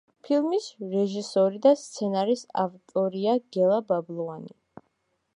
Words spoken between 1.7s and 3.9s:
სცენარის ავტორია გელა